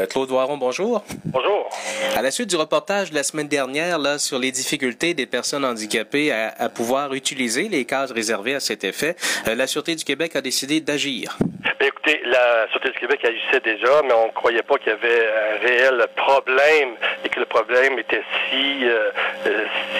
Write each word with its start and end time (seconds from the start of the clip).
Euh, 0.00 0.06
Claude 0.06 0.28
Voiron, 0.28 0.56
bonjour. 0.56 1.02
Bonjour. 1.26 1.68
À 2.16 2.22
la 2.22 2.30
suite 2.30 2.48
du 2.48 2.56
reportage 2.56 3.10
de 3.10 3.14
la 3.14 3.22
semaine 3.22 3.48
dernière 3.48 3.98
là, 3.98 4.18
sur 4.18 4.38
les 4.38 4.50
difficultés 4.50 5.14
des 5.14 5.26
personnes 5.26 5.64
handicapées 5.64 6.32
à, 6.32 6.54
à 6.58 6.68
pouvoir 6.68 7.12
utiliser 7.14 7.68
les 7.68 7.84
cases 7.84 8.12
réservées 8.12 8.54
à 8.54 8.60
cet 8.60 8.84
effet, 8.84 9.16
euh, 9.46 9.54
la 9.54 9.66
Sûreté 9.66 9.94
du 9.94 10.04
Québec 10.04 10.36
a 10.36 10.40
décidé 10.40 10.80
d'agir. 10.80 11.36
Bien, 11.78 11.88
écoutez, 11.88 12.20
la 12.24 12.66
Sûreté 12.70 12.90
du 12.90 12.98
Québec 12.98 13.20
agissait 13.24 13.60
déjà, 13.60 14.02
mais 14.04 14.12
on 14.14 14.28
ne 14.28 14.32
croyait 14.32 14.62
pas 14.62 14.76
qu'il 14.78 14.88
y 14.88 14.92
avait 14.92 15.26
un 15.26 15.66
réel 15.66 16.06
problème 16.16 16.94
et 17.24 17.28
que 17.28 17.40
le 17.40 17.46
problème 17.46 17.98
était 17.98 18.22
si, 18.48 18.84
euh, 18.84 19.10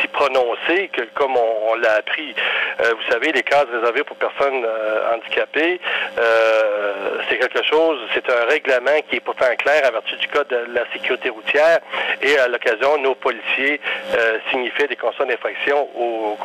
si 0.01 0.09
prononcé 0.09 0.91
que, 0.93 1.03
comme 1.15 1.37
on, 1.37 1.73
on 1.73 1.75
l'a 1.75 1.95
appris, 1.95 2.35
euh, 2.81 2.95
vous 2.95 3.13
savez, 3.13 3.33
les 3.33 3.43
cases 3.43 3.67
réservées 3.73 4.05
pour 4.05 4.17
personnes 4.17 4.65
handicapées, 5.15 5.81
c'est 7.29 7.39
quelque 7.39 7.50
chose, 7.65 7.99
c'est 8.15 8.29
un 8.31 8.45
règlement 8.49 9.01
qui 9.09 9.17
est 9.17 9.21
pourtant 9.21 9.55
clair 9.59 9.85
à 9.87 9.91
vertu 9.91 10.17
du 10.17 10.29
Code 10.29 10.49
de 10.49 10.67
la 10.73 10.83
sécurité 10.93 11.29
routière 11.29 11.81
et 12.23 12.39
à 12.39 12.49
l'occasion, 12.49 12.99
nos 12.99 13.15
policiers 13.15 13.81
euh, 14.15 14.39
signifiaient 14.51 14.89
des 14.89 14.97
constats 14.97 15.25
d'infraction 15.25 15.89
aux, 15.97 16.39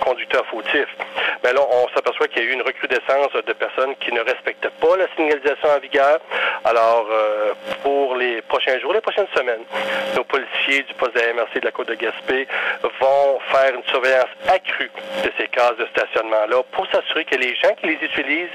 conducteurs 0.00 0.46
fautifs. 0.46 0.96
Mais 1.44 1.52
là, 1.52 1.60
on 1.70 1.88
s'aperçoit 1.94 2.28
qu'il 2.28 2.42
y 2.42 2.46
a 2.46 2.48
eu 2.48 2.52
une 2.52 2.62
recrudescence 2.62 3.32
de 3.32 3.52
personnes 3.52 3.94
qui 3.96 4.12
ne 4.12 4.20
respectent 4.20 4.68
pas 4.80 4.96
la 4.96 5.06
signalisation 5.16 5.68
en 5.68 5.78
vigueur. 5.80 6.18
Alors, 6.64 7.06
euh, 7.10 7.52
pour 7.82 8.16
les 8.16 8.42
prochains 8.42 8.78
jours, 8.80 8.92
les 8.92 9.00
prochaines 9.00 9.28
semaines, 9.36 9.64
nos 10.16 10.24
policiers 10.24 10.82
du 10.82 10.94
poste 10.94 11.14
de 11.14 11.20
la 11.20 11.32
MRC 11.34 11.60
de 11.60 11.64
la 11.66 11.72
Côte 11.72 11.88
de 11.88 11.94
Gaspé 11.94 12.46
vont 12.82 13.38
faire 13.50 13.74
une 13.74 13.84
surveillance 13.84 14.30
accrue 14.48 14.90
de 15.24 15.30
ces 15.38 15.48
cases 15.48 15.76
de 15.76 15.86
stationnement-là 15.86 16.62
pour 16.72 16.86
s'assurer 16.90 17.24
que 17.24 17.36
les 17.36 17.54
gens 17.56 17.74
qui 17.80 17.88
les 17.88 17.98
utilisent 18.02 18.48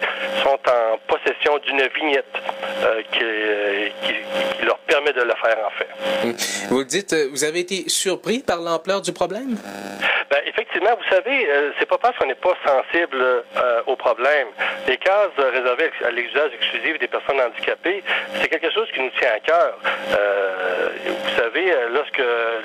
sont 0.44 0.60
en 0.70 0.98
possession 1.08 1.58
d'une 1.60 1.82
vignette 2.04 2.26
euh, 2.84 3.02
qui, 3.12 4.08
qui, 4.08 4.14
qui, 4.58 4.66
leur 4.66 4.78
permet 4.80 5.14
de 5.14 5.22
le 5.22 5.34
faire 5.42 5.58
en 5.66 5.72
fait. 5.72 6.68
Vous 6.70 6.80
le 6.80 6.86
dites, 6.86 7.14
euh, 7.14 7.30
vous 7.32 7.44
avez 7.44 7.60
été 7.60 7.90
surpris 7.90 8.40
par 8.40 8.60
l'ampleur 8.60 9.02
du 9.02 9.14
problème? 9.14 9.58
Ben, 10.30 10.40
effectivement, 10.48 10.90
vous 10.98 11.10
savez, 11.16 11.48
euh, 11.48 11.72
c'est 11.78 11.88
pas 11.88 12.00
parce 12.00 12.18
qu'on 12.18 12.26
n'est 12.26 12.34
pas 12.34 12.56
sensible 12.66 13.18
euh, 13.22 13.82
au 13.86 13.96
problème. 13.96 14.48
Les 14.88 14.98
cases 14.98 15.30
réservées 15.38 15.92
à 16.04 16.10
l'usage 16.10 16.52
exclusif 16.56 16.98
des 16.98 17.08
personnes 17.08 17.40
handicapées, 17.40 18.04
c'est 18.42 18.48
quelque 18.48 18.72
chose 18.72 18.88
qui 18.94 19.02
nous 19.02 19.12
tient 19.20 19.30
à 19.36 19.40
cœur. 19.40 19.78
Euh, 20.18 20.90
vous 21.06 21.38
savez, 21.38 21.72
lorsque 21.92 22.13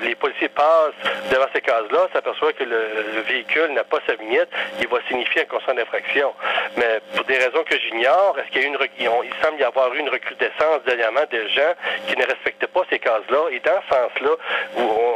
les 0.03 0.15
policiers 0.15 0.49
passent 0.49 0.93
devant 1.31 1.47
ces 1.53 1.61
cases-là, 1.61 2.07
s'aperçoit 2.13 2.53
que 2.53 2.63
le, 2.63 2.81
le 3.15 3.21
véhicule 3.21 3.71
n'a 3.73 3.83
pas 3.83 3.99
sa 4.07 4.15
vignette, 4.15 4.49
il 4.79 4.87
va 4.87 4.97
signifier 5.07 5.41
un 5.41 5.45
constat 5.45 5.73
d'infraction. 5.73 6.33
Mais 6.77 6.99
pour 7.15 7.25
des 7.25 7.37
raisons 7.37 7.63
que 7.65 7.77
j'ignore, 7.79 8.37
est-ce 8.39 8.51
qu'il 8.51 8.61
y 8.61 8.65
a 8.65 8.67
une, 8.67 8.77
il 8.99 9.45
semble 9.45 9.59
y 9.59 9.63
avoir 9.63 9.93
eu 9.93 9.99
une 9.99 10.09
recrudescence 10.09 10.83
dernièrement 10.85 11.25
de 11.31 11.47
gens 11.47 11.73
qui 12.07 12.17
ne 12.17 12.25
respectent 12.25 12.67
pas 12.67 12.81
ces 12.89 12.99
cases-là. 12.99 13.49
Et 13.51 13.59
dans 13.59 13.81
ce 13.87 13.95
sens-là, 13.95 14.35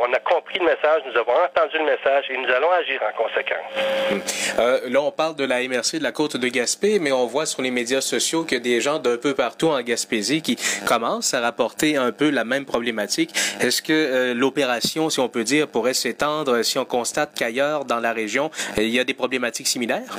on 0.07 0.13
a 0.13 0.19
compris 0.19 0.59
le 0.59 0.65
message, 0.65 1.01
nous 1.05 1.19
avons 1.19 1.33
entendu 1.33 1.77
le 1.77 1.85
message 1.85 2.25
et 2.29 2.37
nous 2.37 2.49
allons 2.49 2.71
agir 2.71 3.01
en 3.01 3.23
conséquence. 3.23 4.59
Euh, 4.59 4.79
là, 4.89 5.01
on 5.01 5.11
parle 5.11 5.35
de 5.35 5.45
la 5.45 5.61
MRC 5.67 5.99
de 5.99 6.03
la 6.03 6.11
côte 6.11 6.37
de 6.37 6.47
Gaspé, 6.47 6.99
mais 6.99 7.11
on 7.11 7.25
voit 7.25 7.45
sur 7.45 7.61
les 7.61 7.71
médias 7.71 8.01
sociaux 8.01 8.45
a 8.53 8.59
des 8.59 8.81
gens 8.81 8.99
d'un 8.99 9.17
peu 9.17 9.33
partout 9.33 9.69
en 9.69 9.81
Gaspésie 9.81 10.41
qui 10.41 10.57
commencent 10.85 11.33
à 11.33 11.41
rapporter 11.41 11.97
un 11.97 12.11
peu 12.11 12.29
la 12.29 12.43
même 12.43 12.65
problématique. 12.65 13.31
Est-ce 13.59 13.81
que 13.81 13.93
euh, 13.93 14.22
l'opération, 14.33 15.09
si 15.09 15.19
on 15.19 15.29
peut 15.29 15.43
dire, 15.43 15.67
pourrait 15.67 15.93
s'étendre 15.93 16.63
si 16.63 16.77
on 16.77 16.85
constate 16.85 17.31
qu'ailleurs 17.37 17.85
dans 17.85 17.99
la 17.99 18.13
région, 18.13 18.49
il 18.77 18.89
y 18.89 18.99
a 18.99 19.03
des 19.03 19.13
problématiques 19.13 19.67
similaires? 19.67 20.17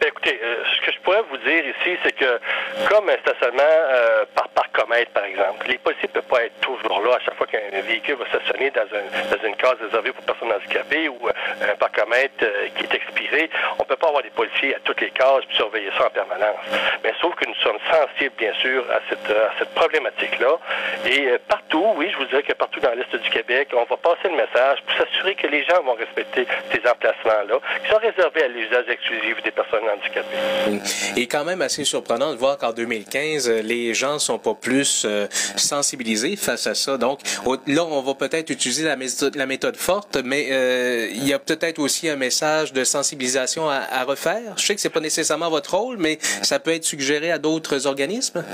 Bien, 0.00 0.08
écoutez, 0.08 0.40
euh, 0.42 0.56
ce 0.74 0.86
que 0.86 0.92
je 0.92 1.00
pourrais 1.00 1.22
vous 1.30 1.36
dire 1.38 1.64
ici, 1.66 1.98
c'est 2.02 2.12
que 2.12 2.40
comme 2.88 3.08
un 3.08 3.18
stationnement 3.18 3.62
euh, 3.62 4.24
par 4.34 4.48
parcomètre, 4.48 5.10
par 5.12 5.24
exemple, 5.24 5.66
les 5.68 5.78
policiers 5.78 6.08
ne 6.08 6.20
peuvent 6.20 6.28
pas 6.28 6.44
être 6.44 6.60
toujours 6.60 7.00
là 7.00 7.16
à 7.16 7.20
chaque 7.20 7.36
fois 7.36 7.46
qu'un 7.46 7.80
véhicule 7.80 8.16
va 8.16 8.26
stationner 8.26 8.70
dans, 8.70 8.82
un, 8.82 9.36
dans 9.36 9.46
une 9.46 9.56
case 9.56 9.76
réservée 9.80 10.12
pour 10.12 10.24
personnes 10.24 10.52
handicapées 10.52 11.08
ou 11.08 11.18
euh, 11.26 11.72
un 11.72 11.76
parcomètre 11.76 12.42
euh, 12.42 12.68
qui 12.76 12.84
est 12.84 12.94
expiré. 12.94 13.50
On 13.78 13.82
ne 13.82 13.88
peut 13.88 13.96
pas 13.96 14.08
avoir 14.08 14.22
des 14.22 14.30
policiers 14.30 14.74
à 14.74 14.78
toutes 14.80 15.00
les 15.00 15.10
cases 15.10 15.44
puis 15.48 15.56
surveiller 15.56 15.90
ça 15.96 16.06
en 16.06 16.10
permanence. 16.10 16.56
Mais 17.04 17.12
sauf 17.20 17.34
que 17.36 17.46
nous 17.46 17.54
sommes 17.56 17.78
sensibles, 17.90 18.34
bien 18.38 18.52
sûr, 18.60 18.84
à 18.90 19.00
cette, 19.08 19.74
problématique-là. 19.74 20.58
Et 21.06 21.28
euh, 21.28 21.38
partout, 21.48 21.84
oui, 21.96 22.08
je 22.10 22.16
vous 22.16 22.24
dirais 22.26 22.42
que 22.42 22.52
partout 22.54 22.80
dans 22.80 22.92
l'Est 22.92 23.14
du 23.14 23.28
Québec, 23.30 23.35
on 23.74 23.84
va 23.84 23.96
passer 23.96 24.28
le 24.28 24.36
message 24.36 24.78
pour 24.86 24.96
s'assurer 24.96 25.34
que 25.34 25.46
les 25.46 25.64
gens 25.64 25.82
vont 25.82 25.94
respecter 25.94 26.46
ces 26.72 26.80
emplacements-là, 26.88 27.58
qui 27.82 27.90
sont 27.90 27.98
réservés 27.98 28.44
à 28.44 28.48
l'usage 28.48 28.84
exclusif 28.88 29.42
des 29.42 29.50
personnes 29.50 29.84
handicapées. 29.88 30.80
Et 31.16 31.26
quand 31.26 31.44
même 31.44 31.62
assez 31.62 31.84
surprenant 31.84 32.32
de 32.32 32.38
voir 32.38 32.58
qu'en 32.58 32.72
2015, 32.72 33.50
les 33.62 33.94
gens 33.94 34.18
sont 34.18 34.38
pas 34.38 34.54
plus 34.54 35.04
euh, 35.04 35.26
sensibilisés 35.56 36.36
face 36.36 36.66
à 36.66 36.74
ça. 36.74 36.96
Donc 36.96 37.20
là, 37.66 37.84
on 37.84 38.02
va 38.02 38.14
peut-être 38.14 38.50
utiliser 38.50 38.84
la 38.84 38.96
méthode, 38.96 39.36
la 39.36 39.46
méthode 39.46 39.76
forte, 39.76 40.18
mais 40.24 40.46
euh, 40.50 41.08
il 41.10 41.26
y 41.26 41.32
a 41.32 41.38
peut-être 41.38 41.78
aussi 41.78 42.08
un 42.08 42.16
message 42.16 42.72
de 42.72 42.84
sensibilisation 42.84 43.68
à, 43.68 43.82
à, 43.90 44.04
refaire. 44.04 44.54
Je 44.56 44.62
sais 44.62 44.74
que 44.74 44.80
c'est 44.80 44.90
pas 44.90 45.00
nécessairement 45.00 45.50
votre 45.50 45.74
rôle, 45.76 45.96
mais 45.98 46.18
ça 46.20 46.58
peut 46.58 46.72
être 46.72 46.84
suggéré 46.84 47.30
à 47.30 47.38
d'autres 47.38 47.86
organismes. 47.86 48.44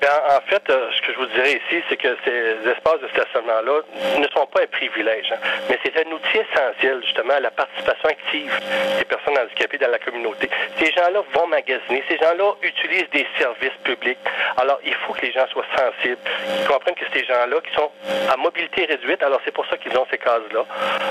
Bien, 0.00 0.10
en 0.30 0.40
fait, 0.48 0.62
euh, 0.70 0.88
ce 0.96 1.06
que 1.06 1.12
je 1.12 1.18
vous 1.18 1.26
dirais 1.26 1.52
ici, 1.52 1.82
c'est 1.88 1.96
que 1.96 2.16
ces 2.24 2.70
espaces 2.70 3.00
de 3.00 3.08
stationnement-là 3.08 3.82
ne 4.18 4.28
sont 4.28 4.46
pas 4.46 4.62
un 4.62 4.66
privilège, 4.66 5.32
hein, 5.32 5.38
mais 5.68 5.78
c'est 5.82 5.96
un 5.96 6.10
outil 6.12 6.38
essentiel, 6.38 7.00
justement, 7.04 7.34
à 7.34 7.40
la 7.40 7.50
participation 7.50 8.08
active 8.08 8.52
des 8.98 9.04
personnes 9.04 9.38
handicapées 9.38 9.78
dans 9.78 9.90
la 9.90 9.98
communauté. 9.98 10.48
Ces 10.78 10.92
gens-là 10.92 11.22
vont 11.32 11.46
magasiner, 11.46 12.02
ces 12.08 12.18
gens-là 12.18 12.54
utilisent 12.62 13.10
des 13.12 13.26
services 13.38 13.78
publics. 13.84 14.18
Alors, 14.56 14.80
il 14.84 14.94
faut 14.94 15.12
que 15.12 15.26
les 15.26 15.32
gens 15.32 15.46
soient 15.52 15.66
sensibles, 15.76 16.18
qu'ils 16.22 16.66
comprennent 16.66 16.94
que 16.94 17.06
ces 17.12 17.24
gens-là 17.24 17.56
qui 17.60 17.74
sont 17.74 17.90
à 18.30 18.36
mobilité 18.36 18.84
réduite, 18.86 19.22
alors 19.22 19.40
c'est 19.44 19.54
pour 19.54 19.66
ça 19.66 19.76
qu'ils 19.76 19.96
ont 19.96 20.06
ces 20.10 20.18
cases-là, 20.18 20.64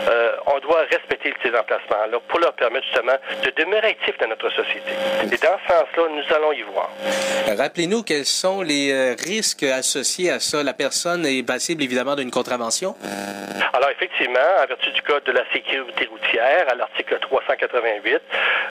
euh, 0.10 0.32
on 0.48 0.60
doit 0.60 0.82
respecter 0.92 1.34
ces 1.44 1.50
emplacements-là 1.50 2.20
pour 2.28 2.40
leur 2.40 2.54
permettre 2.54 2.86
justement 2.86 3.18
de 3.44 3.52
demeurer 3.52 3.90
actifs 3.90 4.18
dans 4.20 4.28
notre 4.28 4.50
société. 4.50 4.92
Et 5.24 5.38
dans 5.38 5.58
ce 5.64 5.74
sens-là, 5.74 6.04
nous 6.10 6.36
allons 6.36 6.52
y 6.52 6.62
voir. 6.64 6.90
Rappelez-nous 7.58 8.04
quels 8.04 8.26
sont 8.26 8.62
les 8.62 8.92
euh, 8.92 9.16
risques 9.18 9.64
associés 9.64 10.32
à 10.32 10.40
ça. 10.40 10.64
La 10.64 10.74
personne 10.74 11.26
est 11.26 11.44
passible 11.44 11.84
évidemment 11.84 12.16
d'une 12.16 12.32
contravention. 12.32 12.96
Alors 13.74 13.90
effectivement, 13.92 14.40
en 14.62 14.66
vertu 14.66 14.90
du 14.92 15.02
code 15.02 15.24
de 15.26 15.32
la 15.32 15.44
sécurité 15.54 16.06
routière, 16.06 16.66
à 16.70 16.76
l'article 16.76 17.18
388, 17.20 18.22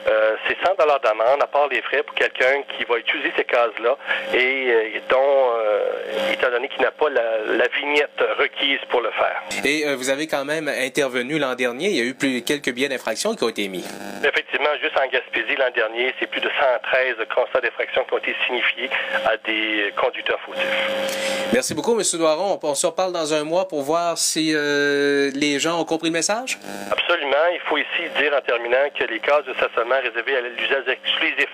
euh, 0.07 0.35
c'est 0.47 0.57
100 0.65 0.75
dollars 0.79 0.99
d'amende 0.99 1.41
à 1.41 1.47
part 1.47 1.67
les 1.67 1.81
frais 1.81 2.03
pour 2.03 2.15
quelqu'un 2.15 2.63
qui 2.75 2.83
va 2.83 2.97
utiliser 2.97 3.31
ces 3.37 3.43
cases-là 3.43 3.97
et 4.33 4.71
euh, 4.71 4.99
dont, 5.09 5.17
euh, 5.17 6.33
étant 6.33 6.49
donné 6.49 6.67
qu'il 6.67 6.81
n'a 6.81 6.91
pas 6.91 7.09
la, 7.09 7.39
la, 7.57 7.67
vignette 7.67 8.19
requise 8.39 8.79
pour 8.89 9.01
le 9.01 9.11
faire. 9.11 9.43
Et 9.63 9.85
vous 9.95 10.09
avez 10.09 10.27
quand 10.27 10.45
même 10.45 10.67
intervenu 10.67 11.39
l'an 11.39 11.55
dernier. 11.55 11.89
Il 11.89 11.95
y 11.95 12.01
a 12.01 12.05
eu 12.05 12.13
plus 12.13 12.41
quelques 12.41 12.71
billets 12.71 12.89
d'infraction 12.89 13.35
qui 13.35 13.43
ont 13.43 13.49
été 13.49 13.63
émis. 13.63 13.85
Effectivement, 14.23 14.69
juste 14.81 14.97
en 14.97 15.07
Gaspésie 15.07 15.55
l'an 15.57 15.71
dernier, 15.73 16.13
c'est 16.19 16.27
plus 16.27 16.41
de 16.41 16.49
113 16.49 17.15
constats 17.33 17.61
d'infraction 17.61 18.03
qui 18.05 18.13
ont 18.13 18.17
été 18.17 18.35
signifiés 18.45 18.89
à 19.25 19.37
des 19.37 19.93
conducteurs 19.95 20.39
fautifs. 20.41 20.63
Merci 21.53 21.73
beaucoup, 21.73 21.97
M. 21.97 22.03
Doiron. 22.13 22.59
On 22.61 22.75
se 22.75 22.87
reparle 22.87 23.13
dans 23.13 23.33
un 23.33 23.43
mois 23.43 23.67
pour 23.67 23.81
voir 23.81 24.16
si 24.17 24.51
euh, 24.53 25.31
les 25.33 25.59
gens 25.59 25.79
ont 25.79 25.85
compris 25.85 26.09
le 26.09 26.13
message? 26.13 26.57
Absolument. 26.91 27.47
Il 27.53 27.59
faut 27.69 27.77
ici 27.77 28.09
dire 28.19 28.33
en 28.37 28.41
terminant 28.41 28.89
que 28.97 29.05
les 29.05 29.19
cases 29.19 29.45
de 29.45 29.53
stationnement 29.53 29.95
réservées 30.01 30.37
à 30.37 30.41
l'usage 30.41 30.87
exclusif 30.87 31.47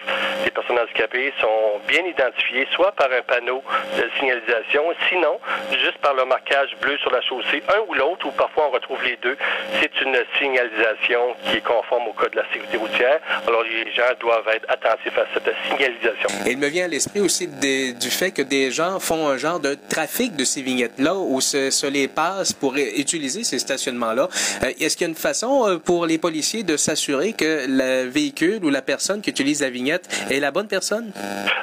des 0.44 0.52
personnes 0.52 0.80
handicapées 0.80 1.34
sont 1.40 1.80
bien 1.88 2.04
identifiées, 2.06 2.68
soit 2.74 2.92
par 2.94 3.08
un 3.12 3.22
panneau 3.22 3.62
de 3.98 4.10
signalisation, 4.20 4.84
sinon 5.10 5.40
juste 5.72 5.98
par 6.00 6.14
le 6.14 6.26
marquage 6.26 6.76
bleu 6.82 6.98
sur 7.00 7.12
la 7.12 7.22
chaussée, 7.22 7.64
un 7.70 7.82
ou 7.88 7.94
l'autre, 7.94 8.26
ou 8.28 8.32
parfois 8.32 8.68
on 8.70 8.72
retrouve 8.72 9.04
les 9.04 9.18
deux. 9.22 9.38
C'est 9.80 9.92
une 10.02 10.18
signalisation 10.40 11.36
qui 11.46 11.58
est 11.58 11.64
conforme 11.64 12.08
au 12.08 12.14
code 12.14 12.32
de 12.32 12.38
la 12.38 12.46
sécurité 12.52 12.78
routière. 12.78 13.20
Alors 13.48 13.64
les 13.64 13.92
gens 13.92 14.04
doivent 14.20 14.48
être 14.54 14.66
attentifs 14.70 15.18
à 15.18 15.26
cette 15.34 15.54
signalisation. 15.70 16.30
Et 16.46 16.52
il 16.52 16.58
me 16.58 16.68
vient 16.68 16.86
à 16.86 16.88
l'esprit 16.88 17.22
aussi 17.22 17.48
des, 17.48 17.94
du 17.94 18.10
fait 18.10 18.32
que 18.32 18.42
des 18.42 18.72
gens 18.72 19.00
font 19.00 19.28
un 19.28 19.38
genre 19.38 19.60
de 19.60 19.76
trafic 19.90 20.36
de 20.36 20.44
ces 20.44 20.62
vignettes-là 20.62 21.16
où 21.16 21.42
se, 21.42 21.70
se, 21.70 21.88
les 21.88 22.08
passent 22.08 22.53
pour 22.60 22.76
utiliser 22.76 23.44
ces 23.44 23.60
stationnements-là. 23.60 24.28
Euh, 24.64 24.72
Est-ce 24.80 24.98
qu'il 24.98 25.06
y 25.06 25.10
a 25.10 25.10
une 25.10 25.16
façon 25.16 25.68
euh, 25.68 25.78
pour 25.78 26.06
les 26.06 26.18
policiers 26.18 26.64
de 26.64 26.78
s'assurer 26.78 27.34
que 27.34 27.66
le 27.68 28.10
véhicule 28.10 28.64
ou 28.64 28.70
la 28.70 28.82
personne 28.82 29.22
qui 29.22 29.30
utilise 29.30 29.62
la 29.62 29.70
vignette 29.70 30.08
est 30.30 30.40
la 30.40 30.52
bonne 30.52 30.68
personne? 30.68 31.12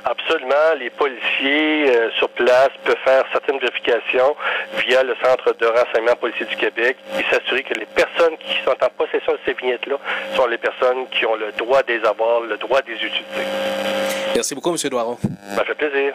Absolument. 0.04 0.74
Les 0.78 0.90
policiers 0.90 1.90
euh, 1.90 2.10
sur 2.18 2.28
place 2.30 2.70
peuvent 2.84 2.96
faire 3.04 3.24
certaines 3.32 3.58
vérifications 3.58 4.34
via 4.86 5.02
le 5.02 5.14
Centre 5.22 5.54
de 5.58 5.66
renseignement 5.66 6.16
policier 6.16 6.46
du 6.46 6.56
Québec 6.56 6.96
et 7.18 7.34
s'assurer 7.34 7.62
que 7.62 7.74
les 7.74 7.86
personnes 7.86 8.36
qui 8.38 8.56
sont 8.64 8.76
en 8.80 8.88
possession 8.96 9.32
de 9.32 9.38
ces 9.44 9.52
vignettes-là 9.52 9.96
sont 10.36 10.46
les 10.46 10.58
personnes 10.58 11.06
qui 11.10 11.26
ont 11.26 11.36
le 11.36 11.52
droit 11.52 11.82
de 11.82 11.92
les 11.92 12.04
avoir, 12.04 12.40
le 12.40 12.56
droit 12.56 12.80
de 12.82 12.88
les 12.88 12.96
utiliser. 12.96 13.46
Merci 14.34 14.54
beaucoup, 14.54 14.70
M. 14.70 14.76
Doiron. 14.90 15.18
Ça 15.56 15.64
fait 15.64 15.74
plaisir. 15.74 16.14